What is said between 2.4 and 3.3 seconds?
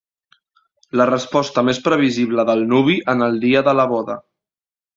del nuvi en